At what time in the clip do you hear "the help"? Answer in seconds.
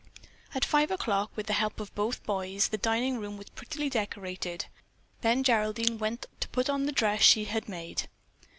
1.45-1.79